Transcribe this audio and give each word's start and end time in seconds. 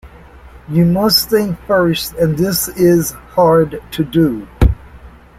You 0.67 0.83
must 0.83 1.29
think 1.29 1.59
first 1.67 2.13
and 2.15 2.35
this 2.35 2.67
is 2.69 3.11
hard 3.11 3.83
to 3.91 4.03
do. 4.03 4.47